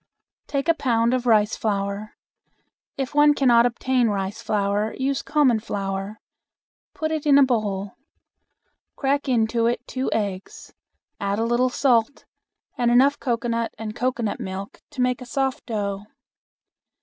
[0.47, 2.15] Take a pound of rice flour.
[2.97, 6.19] If one cannot obtain rice flour use common flour.
[6.95, 7.93] Put it in a bowl.
[8.95, 10.73] Crack into it two eggs,
[11.19, 12.25] add a little salt,
[12.79, 16.07] and enough cocoanut and cocoanut milk to make a soft dough.